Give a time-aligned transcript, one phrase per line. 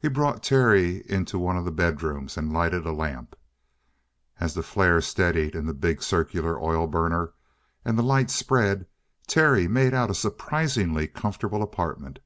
[0.00, 3.36] He brought Terry into one of the bedrooms and lighted a lamp.
[4.40, 7.34] As the flare steadied in the big circular oil burner
[7.84, 8.86] and the light spread,
[9.26, 12.20] Terry made out a surprisingly comfortable apartment.